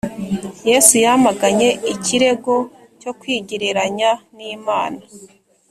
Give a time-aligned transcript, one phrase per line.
[0.69, 2.55] Yesu yamaganye ikirego
[3.01, 5.01] cyo kwigereranya n’Imana